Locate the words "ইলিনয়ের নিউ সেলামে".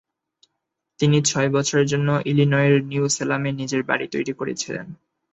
2.25-3.49